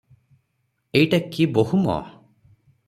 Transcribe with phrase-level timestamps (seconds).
[1.01, 2.03] ଏଇଟା କି ବୋହୂ ମ!